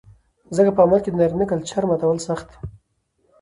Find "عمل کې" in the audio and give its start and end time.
0.85-1.09